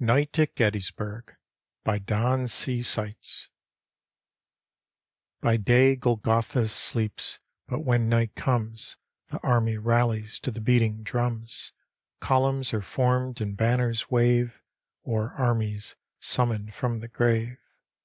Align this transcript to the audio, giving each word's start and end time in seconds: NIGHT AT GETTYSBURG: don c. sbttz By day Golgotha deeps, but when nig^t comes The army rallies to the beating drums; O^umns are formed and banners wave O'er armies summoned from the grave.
NIGHT 0.00 0.36
AT 0.40 0.56
GETTYSBURG: 0.56 1.36
don 2.06 2.48
c. 2.48 2.80
sbttz 2.80 3.50
By 5.40 5.56
day 5.56 5.94
Golgotha 5.94 6.64
deeps, 6.66 7.38
but 7.68 7.84
when 7.84 8.10
nig^t 8.10 8.34
comes 8.34 8.96
The 9.28 9.38
army 9.44 9.78
rallies 9.78 10.40
to 10.40 10.50
the 10.50 10.60
beating 10.60 11.04
drums; 11.04 11.72
O^umns 12.20 12.74
are 12.74 12.82
formed 12.82 13.40
and 13.40 13.56
banners 13.56 14.10
wave 14.10 14.60
O'er 15.06 15.32
armies 15.34 15.94
summoned 16.18 16.74
from 16.74 16.98
the 16.98 17.06
grave. 17.06 17.56